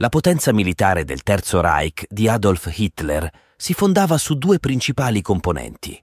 La 0.00 0.08
potenza 0.08 0.54
militare 0.54 1.04
del 1.04 1.22
Terzo 1.22 1.60
Reich 1.60 2.06
di 2.08 2.26
Adolf 2.26 2.74
Hitler 2.74 3.30
si 3.54 3.74
fondava 3.74 4.16
su 4.16 4.32
due 4.38 4.58
principali 4.58 5.20
componenti. 5.20 6.02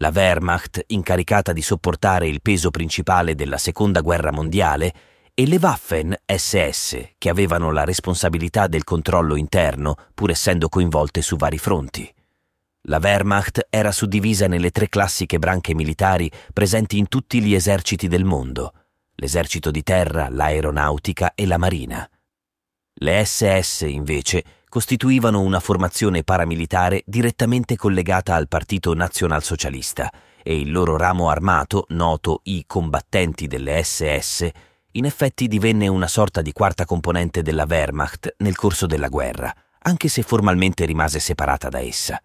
La 0.00 0.10
Wehrmacht, 0.14 0.84
incaricata 0.88 1.54
di 1.54 1.62
sopportare 1.62 2.28
il 2.28 2.42
peso 2.42 2.68
principale 2.68 3.34
della 3.34 3.56
Seconda 3.56 4.02
Guerra 4.02 4.32
Mondiale, 4.32 4.92
e 5.32 5.46
le 5.46 5.56
Waffen 5.56 6.14
SS, 6.26 7.12
che 7.16 7.30
avevano 7.30 7.72
la 7.72 7.84
responsabilità 7.84 8.66
del 8.66 8.84
controllo 8.84 9.34
interno, 9.34 9.94
pur 10.12 10.28
essendo 10.28 10.68
coinvolte 10.68 11.22
su 11.22 11.36
vari 11.36 11.56
fronti. 11.56 12.14
La 12.82 12.98
Wehrmacht 13.00 13.68
era 13.70 13.92
suddivisa 13.92 14.46
nelle 14.46 14.72
tre 14.72 14.90
classiche 14.90 15.38
branche 15.38 15.74
militari 15.74 16.30
presenti 16.52 16.98
in 16.98 17.08
tutti 17.08 17.40
gli 17.40 17.54
eserciti 17.54 18.08
del 18.08 18.24
mondo, 18.24 18.74
l'esercito 19.14 19.70
di 19.70 19.82
terra, 19.82 20.28
l'aeronautica 20.28 21.32
e 21.34 21.46
la 21.46 21.56
marina. 21.56 22.06
Le 23.00 23.24
SS, 23.24 23.82
invece, 23.82 24.44
costituivano 24.68 25.40
una 25.40 25.60
formazione 25.60 26.24
paramilitare 26.24 27.02
direttamente 27.06 27.76
collegata 27.76 28.34
al 28.34 28.48
Partito 28.48 28.92
Nazionalsocialista 28.92 30.12
e 30.42 30.58
il 30.58 30.72
loro 30.72 30.96
ramo 30.96 31.30
armato, 31.30 31.84
noto 31.90 32.40
i 32.44 32.64
combattenti 32.66 33.46
delle 33.46 33.82
SS, 33.84 34.48
in 34.92 35.04
effetti 35.04 35.46
divenne 35.46 35.86
una 35.86 36.08
sorta 36.08 36.42
di 36.42 36.50
quarta 36.50 36.84
componente 36.84 37.42
della 37.42 37.66
Wehrmacht 37.68 38.34
nel 38.38 38.56
corso 38.56 38.86
della 38.86 39.08
guerra, 39.08 39.54
anche 39.82 40.08
se 40.08 40.22
formalmente 40.22 40.84
rimase 40.84 41.20
separata 41.20 41.68
da 41.68 41.80
essa. 41.80 42.20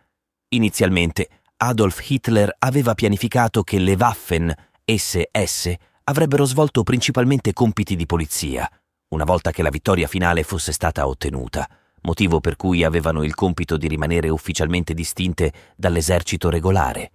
Inizialmente 0.50 1.30
Adolf 1.58 2.09
Hitler 2.09 2.55
aveva 2.59 2.95
pianificato 2.95 3.62
che 3.62 3.78
le 3.78 3.94
Waffen 3.94 4.52
SS 4.84 5.72
avrebbero 6.05 6.45
svolto 6.45 6.81
principalmente 6.81 7.53
compiti 7.53 7.95
di 7.95 8.08
polizia, 8.08 8.67
una 9.13 9.23
volta 9.23 9.52
che 9.52 9.62
la 9.62 9.70
vittoria 9.70 10.08
finale 10.08 10.44
fosse 10.44 10.72
stata 10.72 11.08
ottenuta, 11.08 11.70
motivo 12.02 12.40
per 12.40 12.55
cui 12.55 12.84
avevano 12.84 13.23
il 13.23 13.36
compito 13.36 13.77
di 13.77 13.88
rimanere 13.88 14.30
ufficialmente 14.30 14.94
distinte 14.94 15.53
dall'esercito 15.75 16.50
regolare. 16.50 17.11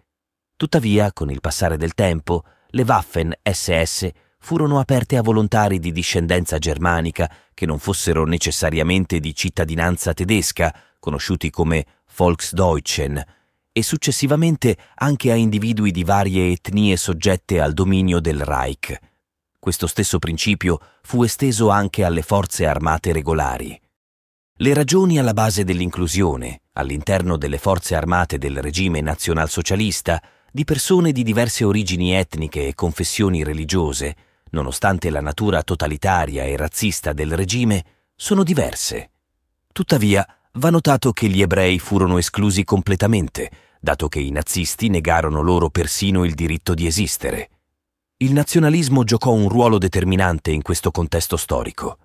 Tuttavia, 0.56 1.12
con 1.12 1.30
il 1.30 1.41
passare 1.41 1.76
del 1.76 1.94
tempo, 1.94 2.44
le 2.70 2.82
Waffen 2.82 3.32
SS 3.42 4.08
furono 4.41 4.78
aperte 4.78 5.16
a 5.16 5.22
volontari 5.22 5.78
di 5.78 5.92
discendenza 5.92 6.58
germanica 6.58 7.30
che 7.52 7.66
non 7.66 7.78
fossero 7.78 8.24
necessariamente 8.24 9.20
di 9.20 9.34
cittadinanza 9.34 10.14
tedesca, 10.14 10.74
conosciuti 10.98 11.50
come 11.50 11.84
Volksdeutschen, 12.16 13.22
e 13.72 13.82
successivamente 13.82 14.76
anche 14.96 15.30
a 15.30 15.34
individui 15.34 15.91
di 15.91 16.04
varie 16.04 16.50
etnie 16.50 16.96
soggette 16.96 17.60
al 17.60 17.72
dominio 17.72 18.20
del 18.20 18.41
Reich. 18.41 18.98
Questo 19.58 19.88
stesso 19.88 20.18
principio 20.18 20.80
fu 21.02 21.24
esteso 21.24 21.68
anche 21.68 22.04
alle 22.04 22.22
forze 22.22 22.64
armate 22.64 23.12
regolari. 23.12 23.78
Le 24.60 24.74
ragioni 24.74 25.18
alla 25.18 25.32
base 25.32 25.64
dell'inclusione, 25.64 26.62
all'interno 26.74 27.36
delle 27.36 27.58
forze 27.58 27.94
armate 27.94 28.38
del 28.38 28.60
regime 28.62 29.00
nazionalsocialista, 29.00 30.22
di 30.50 30.64
persone 30.64 31.12
di 31.12 31.22
diverse 31.22 31.64
origini 31.64 32.14
etniche 32.14 32.68
e 32.68 32.74
confessioni 32.74 33.42
religiose, 33.42 34.16
nonostante 34.50 35.10
la 35.10 35.20
natura 35.20 35.62
totalitaria 35.62 36.44
e 36.44 36.56
razzista 36.56 37.12
del 37.12 37.36
regime, 37.36 37.84
sono 38.14 38.44
diverse. 38.44 39.10
Tuttavia, 39.72 40.26
va 40.52 40.70
notato 40.70 41.12
che 41.12 41.28
gli 41.28 41.42
ebrei 41.42 41.78
furono 41.78 42.18
esclusi 42.18 42.64
completamente, 42.64 43.50
dato 43.80 44.08
che 44.08 44.20
i 44.20 44.30
nazisti 44.30 44.88
negarono 44.88 45.40
loro 45.40 45.68
persino 45.68 46.24
il 46.24 46.34
diritto 46.34 46.74
di 46.74 46.86
esistere. 46.86 47.50
Il 48.20 48.33
nazionalismo 48.33 49.05
giocò 49.05 49.30
un 49.30 49.48
ruolo 49.48 49.78
determinante 49.78 50.50
in 50.50 50.61
questo 50.61 50.91
contesto 50.91 51.36
storico. 51.36 51.98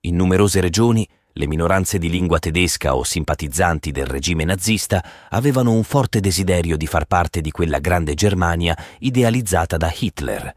In 0.00 0.16
numerose 0.16 0.60
regioni, 0.60 1.08
le 1.34 1.46
minoranze 1.46 1.98
di 1.98 2.10
lingua 2.10 2.40
tedesca 2.40 2.96
o 2.96 3.04
simpatizzanti 3.04 3.92
del 3.92 4.06
regime 4.06 4.42
nazista 4.42 5.28
avevano 5.28 5.70
un 5.70 5.84
forte 5.84 6.18
desiderio 6.18 6.76
di 6.76 6.88
far 6.88 7.04
parte 7.04 7.40
di 7.40 7.52
quella 7.52 7.78
grande 7.78 8.14
Germania 8.14 8.76
idealizzata 8.98 9.76
da 9.76 9.94
Hitler. 9.96 10.52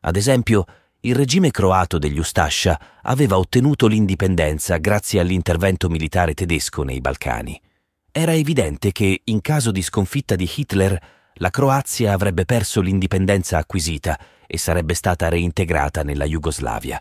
Ad 0.00 0.16
esempio, 0.16 0.64
il 1.00 1.14
regime 1.14 1.50
croato 1.50 1.98
degli 1.98 2.18
Ustascia 2.18 2.80
aveva 3.02 3.36
ottenuto 3.36 3.88
l'indipendenza 3.88 4.78
grazie 4.78 5.20
all'intervento 5.20 5.90
militare 5.90 6.32
tedesco 6.32 6.82
nei 6.82 7.02
Balcani. 7.02 7.60
Era 8.10 8.32
evidente 8.32 8.90
che, 8.90 9.20
in 9.22 9.42
caso 9.42 9.70
di 9.70 9.82
sconfitta 9.82 10.34
di 10.34 10.50
Hitler, 10.50 10.98
la 11.34 11.50
Croazia 11.50 12.12
avrebbe 12.12 12.44
perso 12.44 12.82
l'indipendenza 12.82 13.56
acquisita 13.56 14.18
e 14.52 14.58
sarebbe 14.58 14.94
stata 14.94 15.28
reintegrata 15.28 16.02
nella 16.02 16.24
Jugoslavia. 16.24 17.00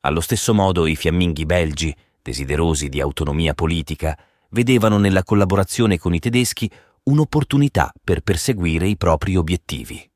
Allo 0.00 0.20
stesso 0.20 0.52
modo 0.52 0.86
i 0.86 0.96
fiamminghi 0.96 1.46
belgi, 1.46 1.96
desiderosi 2.20 2.88
di 2.88 3.00
autonomia 3.00 3.54
politica, 3.54 4.18
vedevano 4.50 4.98
nella 4.98 5.22
collaborazione 5.22 5.96
con 5.96 6.12
i 6.12 6.18
tedeschi 6.18 6.68
un'opportunità 7.04 7.92
per 8.02 8.22
perseguire 8.22 8.88
i 8.88 8.96
propri 8.96 9.36
obiettivi. 9.36 10.10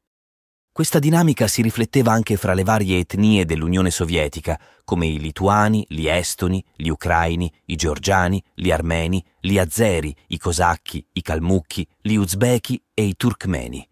Questa 0.72 0.99
dinamica 0.99 1.47
si 1.47 1.62
rifletteva 1.62 2.11
anche 2.11 2.37
fra 2.37 2.53
le 2.53 2.65
varie 2.65 2.99
etnie 2.99 3.44
dell'Unione 3.44 3.93
Sovietica, 3.93 4.59
come 4.82 5.06
i 5.06 5.21
lituani, 5.21 5.84
gli 5.88 6.09
estoni, 6.09 6.65
gli 6.75 6.88
ucraini, 6.88 7.53
i 7.67 7.77
georgiani, 7.77 8.43
gli 8.55 8.72
armeni, 8.72 9.25
gli 9.41 9.56
azeri, 9.56 10.12
i 10.28 10.38
cosacchi, 10.38 11.06
i 11.12 11.22
calmucchi, 11.22 11.87
gli 12.00 12.15
uzbeki 12.15 12.82
e 12.93 13.05
i 13.05 13.15
turkmeni. 13.15 13.89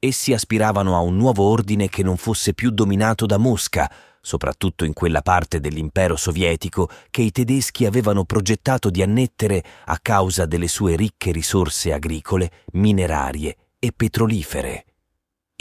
Essi 0.00 0.32
aspiravano 0.32 0.94
a 0.94 1.00
un 1.00 1.16
nuovo 1.16 1.50
ordine 1.50 1.88
che 1.88 2.04
non 2.04 2.16
fosse 2.16 2.54
più 2.54 2.70
dominato 2.70 3.26
da 3.26 3.36
Mosca, 3.36 3.90
soprattutto 4.20 4.84
in 4.84 4.92
quella 4.92 5.22
parte 5.22 5.58
dell'impero 5.58 6.14
sovietico 6.14 6.88
che 7.10 7.22
i 7.22 7.32
tedeschi 7.32 7.84
avevano 7.84 8.24
progettato 8.24 8.90
di 8.90 9.02
annettere 9.02 9.60
a 9.86 9.98
causa 10.00 10.46
delle 10.46 10.68
sue 10.68 10.94
ricche 10.94 11.32
risorse 11.32 11.92
agricole, 11.92 12.50
minerarie 12.74 13.56
e 13.80 13.90
petrolifere. 13.90 14.84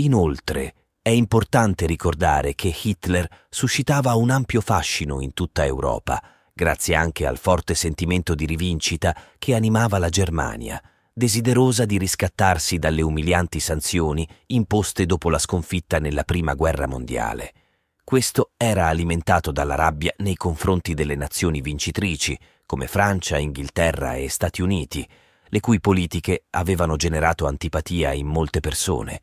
Inoltre, 0.02 0.74
è 1.02 1.10
importante 1.10 1.88
ricordare 1.88 2.54
che 2.54 2.72
Hitler 2.80 3.28
suscitava 3.50 4.14
un 4.14 4.30
ampio 4.30 4.62
fascino 4.62 5.20
in 5.20 5.34
tutta 5.34 5.66
Europa, 5.66 6.22
grazie 6.54 6.94
anche 6.94 7.26
al 7.26 7.40
forte 7.40 7.74
sentimento 7.74 8.36
di 8.36 8.46
rivincita 8.46 9.16
che 9.40 9.56
animava 9.56 9.98
la 9.98 10.10
Germania, 10.10 10.80
desiderosa 11.18 11.86
di 11.86 11.98
riscattarsi 11.98 12.78
dalle 12.78 13.02
umilianti 13.02 13.60
sanzioni 13.60 14.28
imposte 14.48 15.08
dopo 15.08 15.32
la 15.32 15.40
sconfitta 15.40 15.98
nella 15.98 16.24
Prima 16.24 16.54
Guerra 16.54 16.86
Mondiale. 16.86 17.54
Questo 18.04 18.52
era 18.56 18.88
alimentato 18.88 19.52
dalla 19.52 19.74
rabbia 19.74 20.14
nei 20.18 20.36
confronti 20.36 20.94
delle 20.94 21.16
nazioni 21.16 21.62
vincitrici, 21.62 22.38
come 22.68 22.86
Francia, 22.86 23.38
Inghilterra 23.38 24.14
e 24.14 24.30
Stati 24.30 24.62
Uniti, 24.62 25.08
le 25.48 25.60
cui 25.60 25.80
politiche 25.80 26.46
avevano 26.52 26.96
generato 26.98 27.48
antipatia 27.48 28.14
in 28.14 28.28
molte 28.28 28.60
persone 28.60 29.20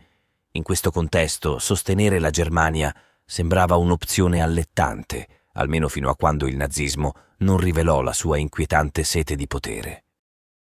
in 0.56 0.62
questo 0.62 0.93
contesto, 0.93 1.59
sostenere 1.59 2.21
la 2.21 2.31
Germania 2.31 2.94
sembrava 3.25 3.75
un'opzione 3.75 4.41
allettante, 4.41 5.26
almeno 5.55 5.88
fino 5.88 6.09
a 6.11 6.15
quando 6.15 6.47
il 6.47 6.55
nazismo 6.55 7.12
non 7.38 7.56
rivelò 7.56 8.03
la 8.03 8.12
sua 8.12 8.38
inquietante 8.38 9.03
sete 9.03 9.34
di 9.34 9.49
potere. 9.49 10.05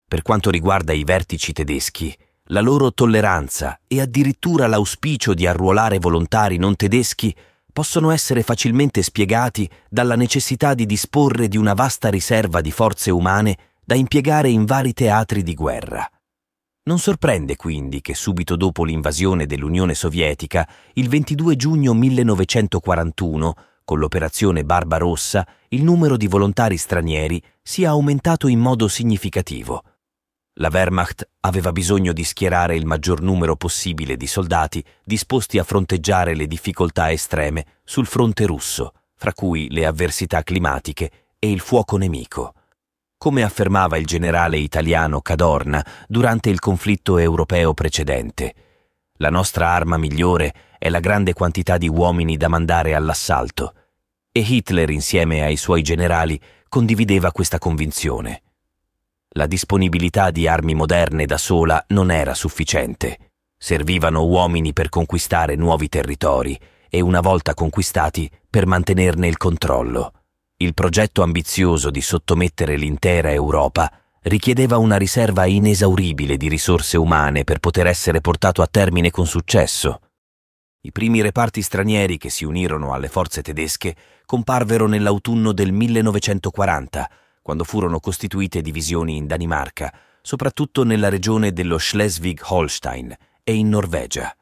Per 0.09 0.23
quanto 0.23 0.51
riguarda 0.51 0.93
i 0.93 1.03
vertici 1.03 1.53
tedeschi, 1.53 2.17
la 2.51 2.61
loro 2.61 2.93
tolleranza 2.93 3.81
e 3.89 4.01
addirittura 4.01 4.69
l'auspicio 4.69 5.35
di 5.35 5.49
arruolare 5.49 5.99
volontari 5.99 6.59
non 6.59 6.77
tedeschi 6.77 7.35
possono 7.73 8.11
essere 8.11 8.45
facilmente 8.45 9.03
spiegati 9.03 9.69
dalla 9.91 10.15
necessità 10.15 10.75
di 10.75 10.87
disporre 10.87 11.49
di 11.49 11.57
una 11.57 11.75
vasta 11.75 12.09
riserva 12.09 12.61
di 12.61 12.71
forze 12.71 13.11
umane 13.11 13.57
da 13.85 13.97
impiegare 13.97 14.49
in 14.49 14.65
vari 14.65 14.93
teatri 14.93 15.43
di 15.43 15.55
guerra. 15.55 16.09
Non 16.85 17.01
sorprende 17.01 17.57
quindi 17.57 18.01
che 18.01 18.15
subito 18.15 18.55
dopo 18.55 18.85
l'invasione 18.85 19.45
dell'Unione 19.45 19.95
Sovietica, 19.95 20.69
il 20.93 21.09
22 21.09 21.57
giugno 21.57 21.95
1941, 21.95 23.55
con 23.85 23.99
l'operazione 23.99 24.65
Barbarossa, 24.65 25.45
il 25.71 25.83
numero 25.83 26.17
di 26.17 26.29
volontari 26.29 26.77
stranieri 26.77 27.43
sia 27.61 27.91
aumentato 27.91 28.47
in 28.47 28.61
modo 28.61 28.87
significativo. 28.87 29.83
La 30.59 30.71
Wehrmacht 30.73 31.29
aveva 31.41 31.73
bisogno 31.73 32.13
di 32.13 32.25
schierare 32.25 32.77
il 32.77 32.87
maggior 32.87 33.21
numero 33.21 33.57
possibile 33.57 34.17
di 34.17 34.27
soldati 34.27 34.85
disposti 35.05 35.59
a 35.59 35.65
fronteggiare 35.65 36.35
le 36.35 36.47
difficoltà 36.47 37.11
estreme 37.11 37.65
sul 37.85 38.07
fronte 38.07 38.47
russo, 38.47 38.93
fra 39.15 39.33
cui 39.33 39.69
le 39.71 39.87
avversità 39.87 40.43
climatiche 40.43 41.11
e 41.39 41.51
il 41.51 41.61
fuoco 41.61 41.97
nemico 41.97 42.55
come 43.19 43.43
affermava 43.43 43.97
il 43.97 44.07
generale 44.07 44.59
italiano 44.59 45.21
Cadorna 45.21 45.85
durante 46.07 46.51
il 46.51 46.61
conflitto 46.61 47.19
europeo 47.19 47.73
precedente. 47.73 48.55
La 49.19 49.31
nostra 49.31 49.69
arma 49.69 49.97
migliore 49.97 50.53
è 50.79 50.89
la 50.91 51.01
grande 51.01 51.33
quantità 51.33 51.79
di 51.79 51.89
uomini 51.89 52.37
da 52.37 52.49
mandare 52.49 52.95
all'assalto. 52.95 53.75
E 54.31 54.41
Hitler, 54.41 54.91
insieme 54.91 55.43
ai 55.43 55.57
suoi 55.57 55.83
generali, 55.83 56.39
condivideva 56.69 57.33
questa 57.33 57.59
convinzione. 57.59 58.43
La 59.37 59.47
disponibilità 59.47 60.31
di 60.31 60.49
armi 60.49 60.75
moderne 60.75 61.27
da 61.27 61.37
sola 61.37 61.85
non 61.89 62.11
era 62.11 62.33
sufficiente. 62.33 63.33
Servivano 63.59 64.25
uomini 64.25 64.73
per 64.73 64.89
conquistare 64.89 65.57
nuovi 65.57 65.91
territori 65.91 66.59
e, 66.89 67.03
una 67.03 67.21
volta 67.21 67.53
conquistati, 67.53 68.31
per 68.49 68.65
mantenerne 68.65 69.29
il 69.29 69.37
controllo. 69.37 70.13
Il 70.57 70.73
progetto 70.73 71.23
ambizioso 71.23 71.91
di 71.91 72.01
sottomettere 72.01 72.77
l'intera 72.77 73.31
Europa 73.31 73.93
richiedeva 74.23 74.79
una 74.79 74.97
riserva 74.97 75.45
inesauribile 75.45 76.39
di 76.39 76.49
risorse 76.49 76.97
umane 76.97 77.45
per 77.45 77.59
poter 77.59 77.89
essere 77.89 78.23
portato 78.23 78.63
a 78.63 78.67
termine 78.67 79.11
con 79.11 79.27
successo. 79.27 80.01
I 80.81 80.93
primi 80.93 81.21
reparti 81.21 81.61
stranieri 81.61 82.17
che 82.17 82.31
si 82.31 82.47
unirono 82.47 82.95
alle 82.95 83.09
forze 83.09 83.43
tedesche 83.43 83.95
comparvero 84.25 84.87
nell'autunno 84.87 85.53
del 85.53 85.73
1940, 85.73 87.11
quando 87.47 87.63
furono 87.63 88.01
costituite 88.01 88.61
divisioni 88.61 89.15
in 89.15 89.29
Danimarca, 89.29 89.97
soprattutto 90.21 90.83
nella 90.83 91.09
regione 91.09 91.53
dello 91.53 91.79
Schleswig-Holstein 91.79 93.15
e 93.45 93.55
in 93.55 93.69
Norvegia. 93.69 94.37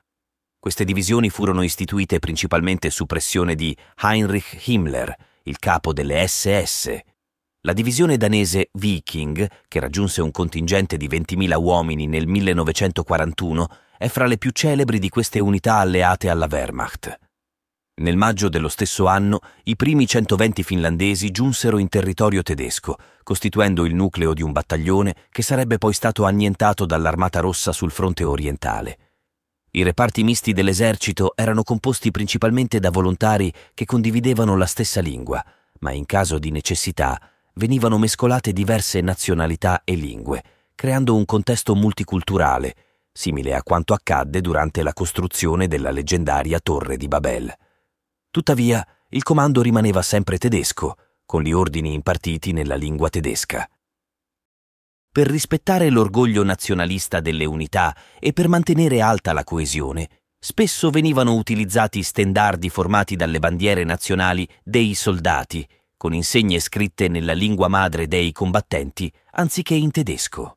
Queste 0.59 0.85
divisioni 0.85 1.29
furono 1.29 1.63
istituite 1.63 2.19
principalmente 2.19 2.89
su 2.89 3.05
pressione 3.05 3.57
di 3.57 3.77
Heinrich 4.01 4.67
Himmler, 4.67 5.15
il 5.43 5.59
capo 5.59 5.93
delle 5.93 6.27
SS. 6.27 6.99
La 7.61 7.75
divisione 7.75 8.17
danese 8.17 8.71
Viking, 8.73 9.51
che 9.69 9.81
raggiunse 9.81 10.23
un 10.23 10.31
contingente 10.31 10.97
di 10.97 11.07
20.000 11.07 11.61
uomini 11.63 12.07
nel 12.07 12.27
1941, 12.27 13.67
è 13.99 14.09
fra 14.09 14.25
le 14.25 14.39
più 14.39 14.51
celebri 14.51 14.99
di 14.99 15.11
queste 15.11 15.41
unità 15.41 15.75
alleate 15.75 16.31
alla 16.31 16.49
Wehrmacht. 16.51 17.19
Nel 17.97 18.17
maggio 18.17 18.49
dello 18.49 18.69
stesso 18.69 19.07
anno 19.07 19.39
i 19.65 19.77
primi 19.77 20.05
120 20.05 20.65
finlandesi 20.65 21.31
giunsero 21.31 21.79
in 21.79 21.89
territorio 21.89 22.43
tedesco, 22.43 22.97
costituendo 23.23 23.85
il 23.85 23.95
nucleo 23.95 24.35
di 24.35 24.43
un 24.43 24.51
battaglione 24.51 25.15
che 25.31 25.43
sarebbe 25.43 25.79
poi 25.79 25.93
stato 25.93 26.25
annientato 26.25 26.87
dall'Armata 26.87 27.39
Rossa 27.39 27.71
sul 27.71 27.93
fronte 27.93 28.25
orientale. 28.25 28.99
I 29.71 29.85
reparti 29.85 30.25
misti 30.25 30.53
dell'esercito 30.53 31.35
erano 31.37 31.63
composti 31.63 32.11
principalmente 32.11 32.81
da 32.81 32.91
volontari 32.91 33.53
che 33.75 33.85
condividevano 33.85 34.57
la 34.57 34.67
stessa 34.67 35.01
lingua, 35.01 35.45
ma 35.79 35.93
in 35.93 36.05
caso 36.05 36.41
di 36.41 36.51
necessità 36.51 37.21
venivano 37.55 37.97
mescolate 37.97 38.53
diverse 38.53 39.01
nazionalità 39.03 39.83
e 39.85 39.95
lingue, 39.95 40.43
creando 40.75 41.15
un 41.15 41.25
contesto 41.25 41.77
multiculturale, 41.77 42.75
simile 43.13 43.55
a 43.55 43.63
quanto 43.63 43.95
accadde 43.95 44.41
durante 44.41 44.83
la 44.83 44.93
costruzione 44.93 45.69
della 45.69 45.93
leggendaria 45.93 46.59
Torre 46.59 46.97
di 46.97 47.07
Babel. 47.07 47.55
Tuttavia, 48.35 48.85
il 49.11 49.23
comando 49.23 49.63
rimaneva 49.63 50.03
sempre 50.03 50.39
tedesco, 50.39 50.97
con 51.25 51.43
gli 51.43 51.53
ordini 51.53 51.95
impartiti 51.95 52.51
nella 52.51 52.75
lingua 52.75 53.09
tedesca 53.09 53.69
per 55.13 55.29
rispettare 55.29 55.89
l'orgoglio 55.91 56.43
nazionalista 56.43 57.21
delle 57.21 57.45
unità 57.45 57.97
e 58.19 58.33
per 58.33 58.49
mantenere 58.49 59.01
alta 59.01 59.33
la 59.33 59.45
coesione, 59.45 60.09
spesso 60.37 60.91
venivano 60.91 61.37
utilizzati 61.37 62.03
stendardi 62.03 62.69
formati 62.69 63.15
dalle 63.15 63.39
bandiere 63.39 63.85
nazionali 63.85 64.49
dei 64.65 64.95
soldati, 64.95 65.65
con 65.97 66.13
insegne 66.13 66.59
scritte 66.59 67.07
nella 67.07 67.35
lingua 67.35 67.69
madre 67.69 68.09
dei 68.09 68.33
combattenti, 68.33 69.09
anziché 69.35 69.75
in 69.75 69.93
tedesco. 69.93 70.57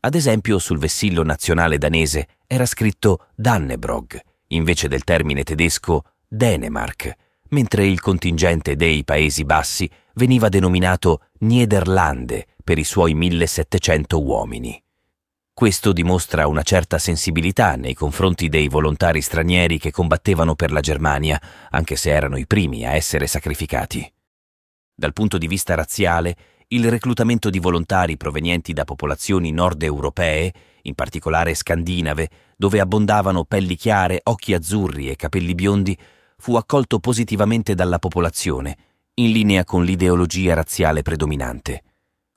Ad 0.00 0.16
esempio, 0.16 0.58
sul 0.58 0.78
vessillo 0.78 1.22
nazionale 1.22 1.78
danese 1.78 2.26
era 2.48 2.66
scritto 2.66 3.28
Dannebrog, 3.36 4.20
invece 4.48 4.88
del 4.88 5.04
termine 5.04 5.44
tedesco 5.44 6.02
Dänemark, 6.28 7.16
mentre 7.50 7.86
il 7.86 8.00
contingente 8.00 8.74
dei 8.74 9.04
Paesi 9.04 9.44
Bassi 9.44 9.88
veniva 10.14 10.48
denominato 10.48 11.26
Niederlande, 11.40 12.46
per 12.64 12.78
i 12.78 12.84
suoi 12.84 13.14
1700 13.14 14.20
uomini. 14.20 14.82
Questo 15.54 15.92
dimostra 15.92 16.48
una 16.48 16.62
certa 16.62 16.98
sensibilità 16.98 17.76
nei 17.76 17.94
confronti 17.94 18.48
dei 18.48 18.66
volontari 18.68 19.22
stranieri 19.22 19.78
che 19.78 19.92
combattevano 19.92 20.56
per 20.56 20.72
la 20.72 20.80
Germania, 20.80 21.40
anche 21.70 21.94
se 21.94 22.10
erano 22.10 22.36
i 22.36 22.46
primi 22.46 22.84
a 22.84 22.94
essere 22.94 23.28
sacrificati. 23.28 24.12
Dal 24.94 25.12
punto 25.12 25.38
di 25.38 25.46
vista 25.46 25.74
razziale, 25.74 26.36
il 26.68 26.90
reclutamento 26.90 27.48
di 27.48 27.60
volontari 27.60 28.16
provenienti 28.16 28.72
da 28.72 28.84
popolazioni 28.84 29.52
nord 29.52 29.82
europee, 29.84 30.52
in 30.82 30.94
particolare 30.94 31.54
scandinave, 31.54 32.28
dove 32.56 32.80
abbondavano 32.80 33.44
pelli 33.44 33.76
chiare, 33.76 34.20
occhi 34.24 34.52
azzurri 34.52 35.08
e 35.08 35.14
capelli 35.14 35.54
biondi, 35.54 35.96
fu 36.36 36.56
accolto 36.56 36.98
positivamente 36.98 37.74
dalla 37.74 37.98
popolazione, 37.98 38.76
in 39.14 39.32
linea 39.32 39.64
con 39.64 39.84
l'ideologia 39.84 40.54
razziale 40.54 41.02
predominante. 41.02 41.82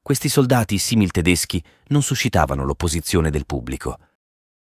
Questi 0.01 0.30
soldati 0.30 0.78
simil 0.78 1.12
tedeschi 1.12 1.63
non 1.88 2.01
suscitavano 2.01 2.63
l'opposizione 2.63 3.30
del 3.30 3.46
pubblico. 3.46 3.98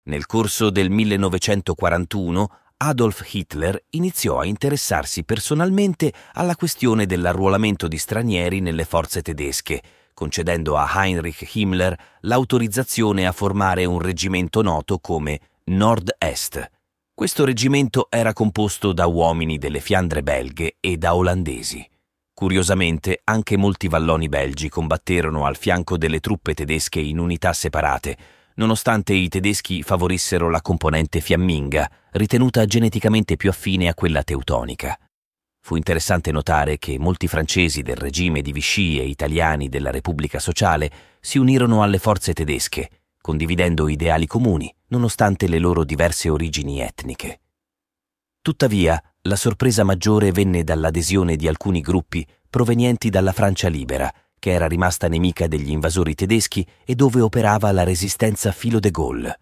Nel 0.04 0.26
corso 0.26 0.70
del 0.70 0.90
1941 0.90 2.48
Adolf 2.76 3.32
Hitler 3.32 3.82
iniziò 3.90 4.40
a 4.40 4.44
interessarsi 4.44 5.24
personalmente 5.24 6.12
alla 6.34 6.56
questione 6.56 7.06
dell'arruolamento 7.06 7.88
di 7.88 7.98
stranieri 7.98 8.60
nelle 8.60 8.84
forze 8.84 9.22
tedesche, 9.22 9.82
concedendo 10.12 10.76
a 10.76 10.90
Heinrich 10.94 11.54
Himmler 11.54 11.96
l'autorizzazione 12.20 13.26
a 13.26 13.32
formare 13.32 13.84
un 13.84 14.00
reggimento 14.00 14.62
noto 14.62 14.98
come 14.98 15.40
Nord-Est. 15.64 16.70
Questo 17.16 17.44
reggimento 17.44 18.08
era 18.10 18.32
composto 18.32 18.92
da 18.92 19.06
uomini 19.06 19.56
delle 19.56 19.78
Fiandre 19.78 20.24
belghe 20.24 20.78
e 20.80 20.96
da 20.96 21.14
olandesi. 21.14 21.88
Curiosamente, 22.34 23.20
anche 23.22 23.56
molti 23.56 23.86
valloni 23.86 24.28
belgi 24.28 24.68
combatterono 24.68 25.46
al 25.46 25.56
fianco 25.56 25.96
delle 25.96 26.18
truppe 26.18 26.54
tedesche 26.54 26.98
in 26.98 27.20
unità 27.20 27.52
separate, 27.52 28.16
nonostante 28.56 29.14
i 29.14 29.28
tedeschi 29.28 29.84
favorissero 29.84 30.50
la 30.50 30.60
componente 30.60 31.20
fiamminga, 31.20 31.88
ritenuta 32.14 32.66
geneticamente 32.66 33.36
più 33.36 33.48
affine 33.48 33.86
a 33.86 33.94
quella 33.94 34.24
teutonica. 34.24 34.98
Fu 35.60 35.76
interessante 35.76 36.32
notare 36.32 36.78
che 36.78 36.98
molti 36.98 37.28
francesi 37.28 37.82
del 37.82 37.96
regime 37.96 38.42
di 38.42 38.50
Vichy 38.50 38.98
e 38.98 39.04
italiani 39.04 39.68
della 39.68 39.92
Repubblica 39.92 40.40
Sociale 40.40 40.90
si 41.20 41.38
unirono 41.38 41.84
alle 41.84 41.98
forze 41.98 42.32
tedesche, 42.32 42.90
condividendo 43.20 43.86
ideali 43.86 44.26
comuni, 44.26 44.74
nonostante 44.94 45.48
le 45.48 45.58
loro 45.58 45.82
diverse 45.82 46.28
origini 46.28 46.80
etniche. 46.80 47.40
Tuttavia, 48.40 49.02
la 49.22 49.36
sorpresa 49.36 49.82
maggiore 49.82 50.30
venne 50.30 50.62
dall'adesione 50.62 51.34
di 51.34 51.48
alcuni 51.48 51.80
gruppi 51.80 52.24
provenienti 52.48 53.10
dalla 53.10 53.32
Francia 53.32 53.68
libera, 53.68 54.12
che 54.38 54.52
era 54.52 54.68
rimasta 54.68 55.08
nemica 55.08 55.48
degli 55.48 55.70
invasori 55.70 56.14
tedeschi 56.14 56.64
e 56.84 56.94
dove 56.94 57.20
operava 57.20 57.72
la 57.72 57.82
resistenza 57.82 58.52
filo 58.52 58.78
de 58.78 58.90
Gaulle. 58.90 59.38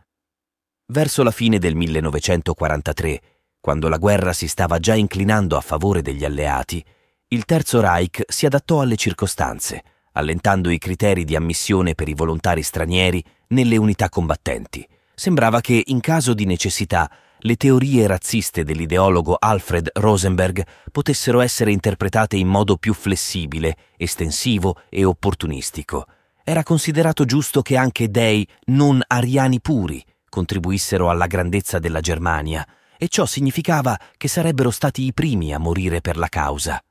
Verso 0.87 1.23
la 1.23 1.31
fine 1.31 1.59
del 1.59 1.75
1943, 1.75 3.21
quando 3.61 3.89
la 3.89 3.99
guerra 3.99 4.33
si 4.33 4.49
stava 4.49 4.79
già 4.79 4.95
inclinando 4.95 5.57
a 5.57 5.61
favore 5.61 6.01
degli 6.01 6.25
alleati, 6.25 6.83
il 7.29 7.45
Terzo 7.45 7.81
Reich 7.81 8.23
si 8.27 8.47
adattò 8.47 8.81
alle 8.81 8.97
circostanze, 8.97 9.83
allentando 10.13 10.71
i 10.71 10.79
criteri 10.79 11.25
di 11.25 11.37
ammissione 11.37 11.95
per 11.95 12.09
i 12.09 12.15
volontari 12.15 12.63
stranieri 12.63 13.23
nelle 13.49 13.77
unità 13.77 14.09
combattenti. 14.09 14.87
Sembrava 15.23 15.61
che, 15.61 15.81
in 15.87 16.01
caso 16.01 16.35
di 16.35 16.45
necessità, 16.47 17.09
le 17.43 17.55
teorie 17.55 18.09
razziste 18.09 18.65
dell'ideologo 18.65 19.37
Alfred 19.39 19.89
Rosenberg 19.93 20.67
potessero 20.91 21.41
essere 21.41 21.71
interpretate 21.71 22.35
in 22.35 22.49
modo 22.49 22.77
più 22.77 22.93
flessibile, 22.93 23.77
estensivo 23.97 24.81
e 24.89 25.05
opportunistico. 25.05 26.07
Era 26.43 26.65
considerato 26.65 27.25
giusto 27.25 27.63
che 27.63 27.77
anche 27.77 28.11
dei 28.11 28.45
non 28.65 29.01
ariani 29.07 29.61
puri 29.61 30.05
contribuissero 30.29 31.09
alla 31.09 31.29
grandezza 31.29 31.79
della 31.79 32.01
Germania, 32.01 32.67
e 32.99 33.07
ciò 33.07 33.25
significava 33.25 33.97
che 34.17 34.27
sarebbero 34.27 34.73
stati 34.73 35.05
i 35.05 35.13
primi 35.13 35.55
a 35.55 35.59
morire 35.61 36.01
per 36.01 36.17
la 36.17 36.29
causa. 36.29 36.83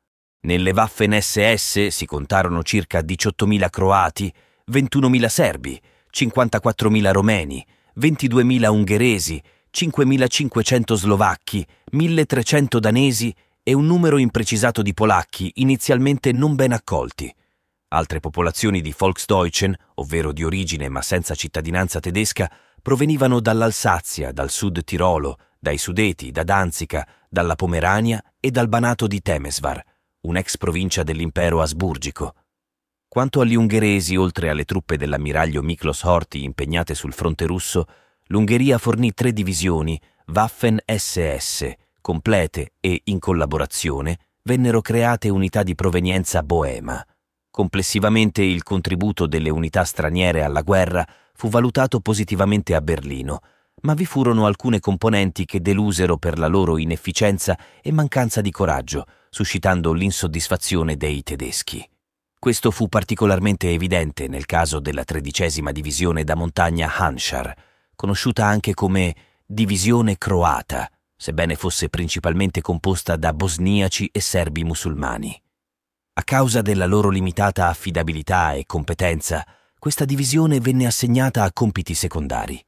Nelle 0.44 0.72
Waffen 0.72 1.20
SS 1.20 1.88
si 1.88 2.06
contarono 2.06 2.64
circa 2.64 3.02
18.000 3.02 3.70
croati, 3.70 4.34
21.000 4.72 5.26
serbi, 5.28 5.82
54.000 6.10 7.12
romeni, 7.12 7.66
22.000 8.00 8.68
ungheresi, 8.68 9.42
5.500 9.74 10.94
slovacchi, 10.94 11.66
1.300 11.94 12.78
danesi 12.80 13.34
e 13.64 13.74
un 13.74 13.86
numero 13.86 14.18
imprecisato 14.18 14.82
di 14.82 14.94
polacchi 14.94 15.52
inizialmente 15.56 16.32
non 16.32 16.56
ben 16.56 16.72
accolti. 16.74 17.34
Altre 17.90 18.20
popolazioni 18.20 18.82
di 18.82 18.94
Volksdeutschen, 18.98 19.76
ovvero 19.96 20.32
di 20.32 20.44
origine 20.44 20.88
ma 20.90 21.02
senza 21.02 21.36
cittadinanza 21.36 22.00
tedesca, 22.00 22.50
provenivano 22.82 23.40
dall'Alsazia, 23.40 24.32
dal 24.32 24.50
sud 24.50 24.84
Tirolo, 24.84 25.38
dai 25.60 25.78
Sudeti, 25.78 26.32
da 26.32 26.44
Danzica, 26.44 27.08
dalla 27.30 27.56
Pomerania 27.56 28.24
e 28.40 28.50
dal 28.50 28.68
Banato 28.68 29.08
di 29.08 29.22
Temesvar, 29.22 29.82
un'ex 30.22 30.58
provincia 30.58 31.04
dell'impero 31.04 31.62
asburgico. 31.62 32.34
Quanto 33.14 33.42
agli 33.42 33.56
ungheresi, 33.56 34.16
oltre 34.16 34.48
alle 34.48 34.64
truppe 34.64 34.96
dell'ammiraglio 34.96 35.62
Miklos 35.62 36.02
Horthy 36.04 36.46
impegnate 36.46 36.96
sul 36.96 37.12
fronte 37.12 37.46
russo, 37.46 37.84
l'Ungheria 38.28 38.78
fornì 38.78 39.12
tre 39.12 39.34
divisioni 39.34 40.00
Waffen 40.28 40.80
SS, 40.86 41.74
complete 42.00 42.72
e, 42.80 43.02
in 43.04 43.20
collaborazione, 43.20 44.18
vennero 44.44 44.80
create 44.80 45.28
unità 45.28 45.62
di 45.62 45.76
provenienza 45.76 46.42
boema. 46.42 47.06
Complessivamente 47.50 48.44
il 48.44 48.64
contributo 48.64 49.28
delle 49.28 49.50
unità 49.50 49.84
straniere 49.84 50.44
alla 50.44 50.62
guerra 50.62 51.06
fu 51.34 51.50
valutato 51.50 52.00
positivamente 52.00 52.76
a 52.76 52.80
Berlino, 52.80 53.42
ma 53.82 53.94
vi 53.94 54.06
furono 54.06 54.46
alcune 54.46 54.80
componenti 54.80 55.44
che 55.44 55.60
delusero 55.60 56.16
per 56.16 56.40
la 56.40 56.48
loro 56.48 56.78
inefficienza 56.78 57.60
e 57.82 57.92
mancanza 57.92 58.40
di 58.40 58.52
coraggio, 58.52 59.04
suscitando 59.30 59.92
l'insoddisfazione 59.92 60.96
dei 60.96 61.24
tedeschi. 61.24 61.91
Questo 62.42 62.72
fu 62.72 62.90
particolarmente 62.90 63.70
evidente 63.70 64.28
nel 64.28 64.48
caso 64.48 64.80
della 64.80 65.04
tredicesima 65.04 65.72
divisione 65.72 66.24
da 66.24 66.34
montagna 66.34 66.92
Hanshar, 66.92 67.54
conosciuta 67.96 68.48
anche 68.48 68.74
come 68.74 69.16
divisione 69.46 70.18
croata, 70.18 70.90
sebbene 71.16 71.54
fosse 71.54 71.88
principalmente 71.90 72.62
composta 72.62 73.16
da 73.16 73.32
bosniaci 73.32 74.10
e 74.12 74.20
serbi 74.22 74.64
musulmani. 74.64 75.40
A 76.14 76.24
causa 76.24 76.64
della 76.64 76.88
loro 76.88 77.10
limitata 77.10 77.68
affidabilità 77.68 78.54
e 78.54 78.66
competenza, 78.66 79.46
questa 79.78 80.04
divisione 80.04 80.60
venne 80.60 80.88
assegnata 80.88 81.44
a 81.44 81.54
compiti 81.54 81.94
secondari. 81.94 82.60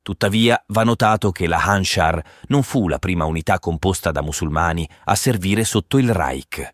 Tuttavia 0.00 0.64
va 0.68 0.84
notato 0.84 1.32
che 1.32 1.46
la 1.46 1.62
Hanshar 1.62 2.24
non 2.46 2.62
fu 2.62 2.88
la 2.88 2.98
prima 2.98 3.26
unità 3.26 3.58
composta 3.58 4.10
da 4.10 4.22
musulmani 4.22 4.88
a 5.04 5.14
servire 5.14 5.64
sotto 5.64 5.98
il 5.98 6.14
Reich. 6.14 6.72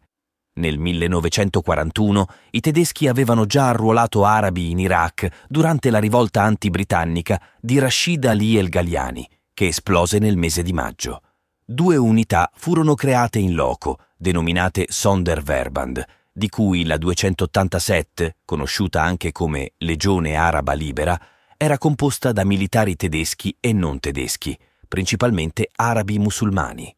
Nel 0.54 0.78
1941 0.78 2.26
i 2.50 2.61
tedeschi 2.61 3.09
avevano 3.09 3.47
già 3.47 3.68
arruolato 3.68 4.26
arabi 4.26 4.71
in 4.71 4.80
Iraq 4.80 5.47
durante 5.49 5.88
la 5.88 5.99
rivolta 5.99 6.42
anti-britannica 6.42 7.40
di 7.59 7.78
Rashid 7.78 8.26
Ali 8.26 8.59
el 8.59 8.68
Ghaliani, 8.68 9.26
che 9.54 9.68
esplose 9.68 10.18
nel 10.18 10.37
mese 10.37 10.62
di 10.62 10.75
maggio. 10.75 11.23
Due 11.64 11.97
unità 11.97 12.50
furono 12.54 12.94
create 12.94 13.38
in 13.38 13.54
loco, 13.54 13.99
denominate 14.14 14.85
Sonderverband, 14.90 16.04
di 16.30 16.50
cui 16.50 16.85
la 16.85 16.99
287, 16.99 18.37
conosciuta 18.44 19.02
anche 19.02 19.32
come 19.32 19.73
Legione 19.78 20.35
Araba 20.35 20.75
Libera, 20.75 21.18
era 21.56 21.78
composta 21.78 22.30
da 22.30 22.44
militari 22.44 22.94
tedeschi 22.94 23.56
e 23.59 23.73
non 23.73 24.00
tedeschi, 24.00 24.59
principalmente 24.87 25.71
arabi 25.76 26.18
musulmani. 26.18 26.94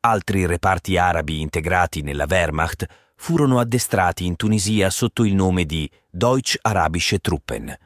Altri 0.00 0.46
reparti 0.46 0.96
arabi 0.96 1.40
integrati 1.40 2.02
nella 2.02 2.26
Wehrmacht 2.28 2.86
furono 3.16 3.58
addestrati 3.58 4.26
in 4.26 4.36
Tunisia 4.36 4.90
sotto 4.90 5.24
il 5.24 5.34
nome 5.34 5.64
di 5.64 5.90
Deutsch-Arabische 6.08 7.18
Truppen. 7.18 7.76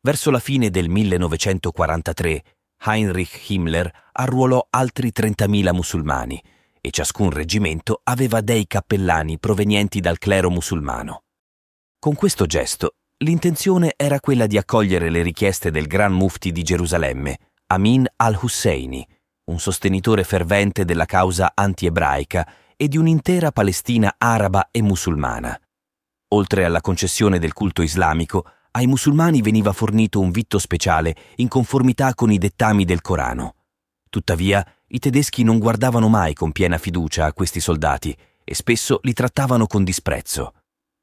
Verso 0.00 0.30
la 0.30 0.38
fine 0.38 0.70
del 0.70 0.88
1943 0.88 2.42
Heinrich 2.86 3.50
Himmler 3.50 3.90
arruolò 4.12 4.66
altri 4.70 5.12
30.000 5.14 5.74
musulmani 5.74 6.42
e 6.80 6.90
ciascun 6.90 7.30
reggimento 7.30 8.00
aveva 8.04 8.40
dei 8.40 8.66
cappellani 8.66 9.38
provenienti 9.38 10.00
dal 10.00 10.16
clero 10.16 10.48
musulmano. 10.48 11.24
Con 11.98 12.14
questo 12.14 12.46
gesto 12.46 12.94
l'intenzione 13.18 13.92
era 13.94 14.20
quella 14.20 14.46
di 14.46 14.56
accogliere 14.56 15.10
le 15.10 15.20
richieste 15.20 15.70
del 15.70 15.86
Gran 15.86 16.12
Mufti 16.12 16.50
di 16.50 16.62
Gerusalemme, 16.62 17.38
Amin 17.66 18.06
al-Husseini, 18.16 19.06
un 19.46 19.60
sostenitore 19.60 20.24
fervente 20.24 20.84
della 20.84 21.04
causa 21.04 21.52
anti-ebraica 21.54 22.48
e 22.76 22.88
di 22.88 22.96
un'intera 22.96 23.52
Palestina 23.52 24.16
araba 24.18 24.68
e 24.72 24.82
musulmana. 24.82 25.58
Oltre 26.30 26.64
alla 26.64 26.80
concessione 26.80 27.38
del 27.38 27.52
culto 27.52 27.82
islamico, 27.82 28.44
ai 28.72 28.86
musulmani 28.86 29.42
veniva 29.42 29.72
fornito 29.72 30.18
un 30.18 30.32
vitto 30.32 30.58
speciale 30.58 31.14
in 31.36 31.48
conformità 31.48 32.14
con 32.14 32.32
i 32.32 32.38
dettami 32.38 32.84
del 32.84 33.00
Corano. 33.00 33.54
Tuttavia, 34.10 34.66
i 34.88 34.98
tedeschi 34.98 35.44
non 35.44 35.58
guardavano 35.58 36.08
mai 36.08 36.34
con 36.34 36.50
piena 36.50 36.76
fiducia 36.76 37.26
a 37.26 37.32
questi 37.32 37.60
soldati 37.60 38.16
e 38.42 38.54
spesso 38.54 38.98
li 39.02 39.12
trattavano 39.12 39.66
con 39.66 39.84
disprezzo. 39.84 40.54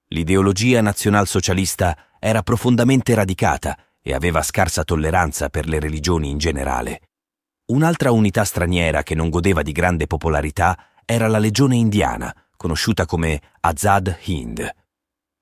L'ideologia 0.07 0.81
nazionalsocialista 0.81 1.97
era 2.19 2.43
profondamente 2.43 3.15
radicata 3.15 3.77
e 4.01 4.13
aveva 4.13 4.43
scarsa 4.43 4.83
tolleranza 4.83 5.47
per 5.49 5.65
le 5.65 5.79
religioni 5.79 6.29
in 6.29 6.37
generale. 6.37 7.01
Un'altra 7.73 8.11
unità 8.11 8.43
straniera 8.43 9.01
che 9.01 9.15
non 9.15 9.29
godeva 9.29 9.63
di 9.63 9.71
grande 9.71 10.05
popolarità 10.05 10.77
era 11.05 11.27
la 11.27 11.39
legione 11.39 11.75
indiana, 11.75 12.31
conosciuta 12.55 13.07
come 13.07 13.41
Azad 13.61 14.15
Hind. 14.25 14.75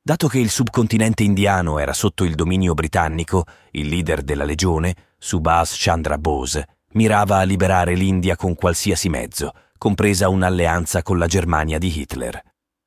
Dato 0.01 0.29
che 0.29 0.39
il 0.39 0.49
subcontinente 0.49 1.23
indiano 1.23 1.77
era 1.77 1.91
sotto 1.91 2.23
il 2.23 2.35
dominio 2.35 2.73
britannico, 2.73 3.43
il 3.71 3.89
leader 3.89 4.21
della 4.21 4.45
legione, 4.45 4.95
Subhas 5.17 5.75
Chandra 5.77 6.17
Bose, 6.17 6.77
mirava 6.93 7.39
a 7.39 7.43
liberare 7.43 7.95
l'India 7.95 8.37
con 8.37 8.55
qualsiasi 8.55 9.09
mezzo, 9.09 9.51
compresa 9.77 10.29
un'alleanza 10.29 11.03
con 11.03 11.17
la 11.17 11.27
Germania 11.27 11.79
di 11.79 11.99
Hitler. 11.99 12.41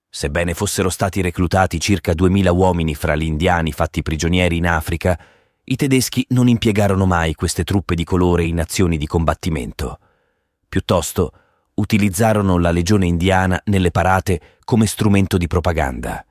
Sebbene 0.09 0.55
fossero 0.55 0.89
stati 0.89 1.21
reclutati 1.21 1.79
circa 1.81 2.15
2000 2.15 2.51
uomini 2.51 2.95
fra 2.95 3.15
gli 3.15 3.25
indiani 3.25 3.73
fatti 3.73 4.01
prigionieri 4.01 4.57
in 4.57 4.67
Africa, 4.67 5.21
i 5.67 5.77
tedeschi 5.77 6.27
non 6.31 6.49
impiegarono 6.49 7.07
mai 7.07 7.35
queste 7.35 7.65
truppe 7.65 7.95
di 7.95 8.05
colore 8.05 8.45
in 8.45 8.61
azioni 8.61 8.99
di 8.99 9.07
combattimento. 9.07 9.99
Piuttosto, 10.69 11.33
utilizzarono 11.75 12.59
la 12.59 12.71
legione 12.71 13.07
indiana 13.07 13.61
nelle 13.67 13.91
parate 13.91 14.59
come 14.65 14.87
strumento 14.87 15.39
di 15.39 15.47
propaganda. 15.47 16.25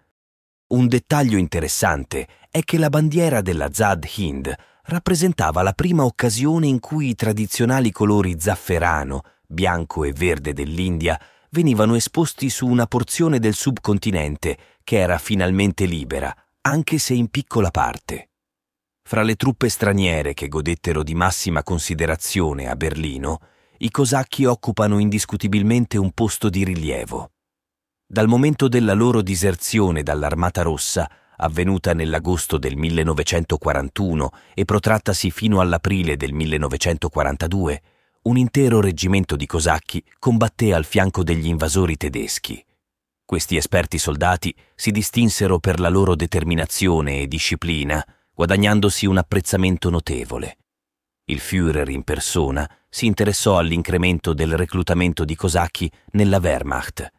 Un 0.67 0.87
dettaglio 0.87 1.37
interessante 1.37 2.27
è 2.51 2.61
che 2.63 2.77
la 2.77 2.89
bandiera 2.89 3.41
della 3.41 3.73
Zad 3.73 4.07
Hind 4.15 4.53
rappresentava 4.83 5.63
la 5.63 5.73
prima 5.73 6.05
occasione 6.05 6.67
in 6.67 6.79
cui 6.79 7.09
i 7.09 7.15
tradizionali 7.15 7.91
colori 7.91 8.39
zafferano, 8.39 9.21
bianco 9.47 10.03
e 10.03 10.13
verde 10.13 10.53
dell'India 10.53 11.19
venivano 11.49 11.95
esposti 11.95 12.49
su 12.49 12.67
una 12.67 12.85
porzione 12.85 13.39
del 13.39 13.55
subcontinente 13.55 14.57
che 14.83 14.97
era 14.97 15.17
finalmente 15.17 15.85
libera, 15.85 16.35
anche 16.61 16.99
se 16.99 17.13
in 17.13 17.29
piccola 17.29 17.71
parte. 17.71 18.29
Fra 19.05 19.21
le 19.21 19.35
truppe 19.35 19.69
straniere 19.69 20.33
che 20.33 20.47
godettero 20.47 21.03
di 21.03 21.13
massima 21.13 21.61
considerazione 21.61 22.69
a 22.69 22.75
Berlino, 22.75 23.39
i 23.79 23.91
cosacchi 23.91 24.45
occupano 24.45 24.97
indiscutibilmente 24.97 25.97
un 25.97 26.11
posto 26.11 26.49
di 26.49 26.63
rilievo. 26.63 27.31
Dal 28.07 28.27
momento 28.27 28.67
della 28.67 28.93
loro 28.93 29.21
diserzione 29.21 30.03
dall'Armata 30.03 30.61
Rossa, 30.61 31.09
avvenuta 31.37 31.93
nell'agosto 31.93 32.57
del 32.57 32.77
1941 32.77 34.29
e 34.53 34.65
protrattasi 34.65 35.31
fino 35.31 35.59
all'aprile 35.59 36.15
del 36.15 36.31
1942, 36.31 37.81
un 38.23 38.37
intero 38.37 38.79
reggimento 38.79 39.35
di 39.35 39.45
cosacchi 39.45 40.01
combatté 40.17 40.73
al 40.73 40.85
fianco 40.85 41.23
degli 41.23 41.47
invasori 41.47 41.97
tedeschi. 41.97 42.63
Questi 43.25 43.57
esperti 43.57 43.97
soldati 43.97 44.55
si 44.75 44.91
distinsero 44.91 45.59
per 45.59 45.79
la 45.79 45.89
loro 45.89 46.15
determinazione 46.15 47.19
e 47.19 47.27
disciplina, 47.27 48.03
guadagnandosi 48.33 49.05
un 49.05 49.17
apprezzamento 49.17 49.89
notevole. 49.89 50.57
Il 51.25 51.39
Führer 51.39 51.89
in 51.89 52.03
persona 52.03 52.69
si 52.89 53.05
interessò 53.05 53.57
all'incremento 53.57 54.33
del 54.33 54.57
reclutamento 54.57 55.23
di 55.23 55.35
cosacchi 55.35 55.89
nella 56.11 56.39
Wehrmacht. 56.39 57.11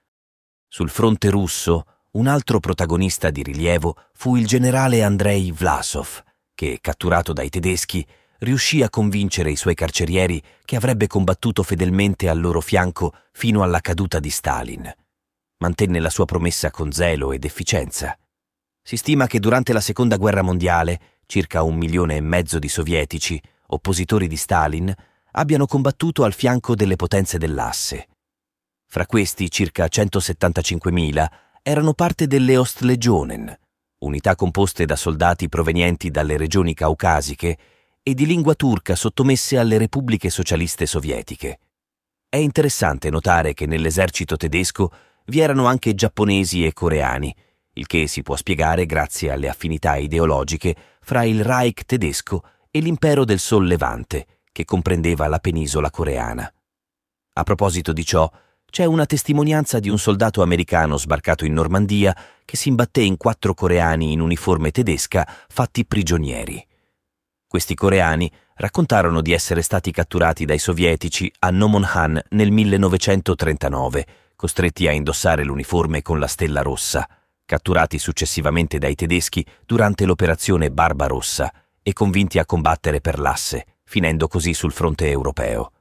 Sul 0.69 0.91
fronte 0.91 1.31
russo, 1.31 1.85
un 2.13 2.27
altro 2.27 2.61
protagonista 2.61 3.31
di 3.31 3.43
rilievo 3.43 3.97
fu 4.13 4.37
il 4.37 4.47
generale 4.47 5.03
Andrei 5.03 5.53
Vlasov, 5.53 6.23
che, 6.55 6.79
catturato 6.81 7.33
dai 7.33 7.49
tedeschi, 7.49 8.07
riuscì 8.39 8.83
a 8.83 8.91
convincere 8.91 9.51
i 9.51 9.57
suoi 9.57 9.75
carcerieri 9.75 10.43
che 10.65 10.77
avrebbe 10.77 11.07
combattuto 11.07 11.63
fedelmente 11.63 12.29
al 12.29 12.41
loro 12.41 12.61
fianco 12.61 13.15
fino 13.33 13.63
alla 13.63 13.81
caduta 13.81 14.21
di 14.21 14.31
Stalin. 14.31 14.93
Mantenne 15.59 15.99
la 15.99 16.11
sua 16.11 16.25
promessa 16.25 16.71
con 16.71 16.93
zelo 16.93 17.33
ed 17.33 17.45
efficienza. 17.45 18.17
Si 18.87 18.99
stima 18.99 19.27
che 19.27 19.41
durante 19.41 19.73
la 19.73 19.81
Seconda 19.81 20.19
Guerra 20.19 20.43
Mondiale 20.43 21.01
circa 21.25 21.63
un 21.63 21.75
milione 21.75 22.17
e 22.17 22.21
mezzo 22.21 22.59
di 22.59 22.69
sovietici, 22.69 23.41
oppositori 23.69 24.29
di 24.29 24.37
Stalin, 24.37 24.95
abbiano 25.33 25.65
combattuto 25.65 26.23
al 26.23 26.35
fianco 26.35 26.75
delle 26.75 26.97
potenze 26.97 27.39
dell'asse. 27.39 28.09
Fra 28.87 29.07
questi 29.07 29.51
circa 29.51 29.87
175.000 29.87 31.27
erano 31.63 31.95
parte 31.95 32.27
delle 32.27 32.59
Ostlegionen, 32.59 33.59
unità 34.01 34.35
composte 34.35 34.85
da 34.85 34.97
soldati 34.97 35.49
provenienti 35.49 36.11
dalle 36.11 36.37
regioni 36.37 36.75
caucasiche 36.75 37.57
e 38.03 38.13
di 38.13 38.27
lingua 38.27 38.55
turca 38.55 38.95
sottomesse 38.95 39.57
alle 39.57 39.79
repubbliche 39.79 40.29
socialiste 40.29 40.85
sovietiche. 40.85 41.59
È 42.29 42.37
interessante 42.37 43.09
notare 43.09 43.55
che 43.55 43.65
nell'esercito 43.65 44.37
tedesco 44.37 44.93
vi 45.25 45.41
erano 45.41 45.65
anche 45.65 45.95
giapponesi 45.95 46.67
e 46.67 46.75
coreani, 46.75 47.35
il 47.75 47.87
che 47.87 48.07
si 48.07 48.23
può 48.23 48.37
spiegare 48.37 48.87
grazie 48.87 49.31
alle 49.31 49.49
affinità 49.49 49.97
ideologiche 49.97 50.75
fra 51.01 51.25
il 51.25 51.43
Reich 51.43 51.85
tedesco 51.85 52.43
e 52.71 52.81
l'impero 52.81 53.25
del 53.25 53.39
Sol 53.39 53.67
Levante, 53.67 54.27
che 54.53 54.65
comprendeva 54.65 55.27
la 55.27 55.39
penisola 55.39 55.91
coreana. 55.91 56.53
A 57.35 57.43
proposito 57.43 57.93
di 57.93 58.05
ciò, 58.05 58.31
c'è 58.71 58.85
una 58.85 59.07
testimonianza 59.07 59.79
di 59.79 59.89
un 59.89 59.99
soldato 59.99 60.43
americano 60.43 60.97
sbarcato 60.97 61.45
in 61.45 61.53
Normandia 61.53 62.17
che 62.45 62.57
si 62.57 62.69
imbatté 62.69 63.03
in 63.03 63.17
quattro 63.17 63.55
coreani 63.55 64.13
in 64.13 64.21
uniforme 64.21 64.71
tedesca 64.71 65.29
fatti 65.49 65.85
prigionieri. 65.85 66.65
Questi 67.47 67.75
coreani 67.75 68.31
raccontarono 68.57 69.21
di 69.21 69.33
essere 69.33 69.63
stati 69.63 69.93
catturati 69.93 70.45
dai 70.45 70.59
sovietici 70.59 71.33
a 71.41 71.51
Nomonhan 71.51 72.21
nel 72.31 72.51
1939, 72.51 74.07
costretti 74.35 74.89
a 74.89 74.93
indossare 74.93 75.45
l'uniforme 75.45 76.03
con 76.03 76.19
la 76.19 76.27
stella 76.27 76.63
rossa 76.63 77.09
catturati 77.45 77.99
successivamente 77.99 78.79
dai 78.79 78.95
tedeschi 78.95 79.45
durante 79.67 80.05
l'operazione 80.05 80.71
Barbarossa 80.71 81.53
e 81.83 81.93
convinti 81.93 82.39
a 82.39 82.47
combattere 82.47 83.01
per 83.01 83.19
l'asse, 83.19 83.79
finendo 83.85 84.29
così 84.29 84.55
sul 84.55 84.73
fronte 84.73 85.09
europeo. 85.09 85.73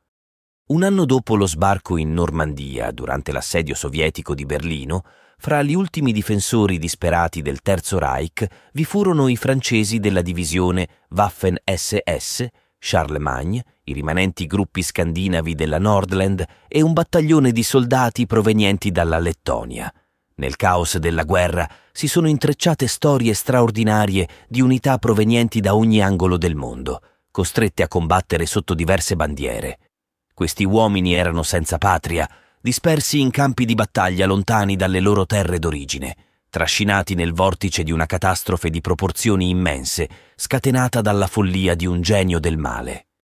Un 0.66 0.84
anno 0.84 1.06
dopo 1.06 1.36
lo 1.36 1.46
sbarco 1.46 1.98
in 1.98 2.14
Normandia, 2.14 2.92
durante 2.92 3.32
l'assedio 3.32 3.76
sovietico 3.76 4.34
di 4.34 4.46
Berlino, 4.46 5.04
fra 5.38 5.62
gli 5.62 5.74
ultimi 5.74 6.14
difensori 6.14 6.78
disperati 6.78 7.42
del 7.42 7.62
Terzo 7.62 8.00
Reich 8.00 8.46
vi 8.72 8.86
furono 8.86 9.28
i 9.28 9.36
francesi 9.36 10.00
della 10.00 10.22
divisione 10.22 10.88
Waffen-SS, 11.10 12.48
Charlemagne, 12.80 13.64
i 13.86 13.94
rimanenti 13.94 14.46
gruppi 14.46 14.82
scandinavi 14.82 15.54
della 15.56 15.80
Nordland 15.80 16.46
e 16.68 16.82
un 16.82 16.94
battaglione 16.94 17.52
di 17.52 17.64
soldati 17.64 18.26
provenienti 18.26 18.92
dalla 18.92 19.20
Lettonia. 19.20 19.94
Nel 20.36 20.56
caos 20.56 20.98
della 20.98 21.24
guerra 21.24 21.70
si 21.92 22.08
sono 22.08 22.28
intrecciate 22.28 22.88
storie 22.88 23.34
straordinarie 23.34 24.28
di 24.48 24.62
unità 24.62 24.98
provenienti 24.98 25.60
da 25.60 25.76
ogni 25.76 26.02
angolo 26.02 26.38
del 26.38 26.56
mondo, 26.56 27.02
costrette 27.30 27.84
a 27.84 27.88
combattere 27.88 28.46
sotto 28.46 28.74
diverse 28.74 29.16
bandiere. 29.16 29.80
Questi 30.34 30.64
uomini 30.64 31.14
erano 31.14 31.44
senza 31.44 31.78
patria, 31.78 32.28
dispersi 32.60 33.20
in 33.20 33.30
campi 33.30 33.66
di 33.66 33.76
battaglia 33.76 34.26
lontani 34.26 34.76
dalle 34.76 35.00
loro 35.00 35.26
terre 35.26 35.60
d'origine, 35.60 36.16
trascinati 36.50 37.14
nel 37.14 37.34
vortice 37.34 37.84
di 37.84 37.92
una 37.92 38.06
catastrofe 38.06 38.70
di 38.70 38.82
proporzioni 38.82 39.50
immense, 39.50 40.10
scatenata 40.36 41.02
dalla 41.02 41.28
follia 41.28 41.76
di 41.76 41.86
un 41.86 42.02
genio 42.02 42.40
del 42.40 42.58
male. 42.58 43.08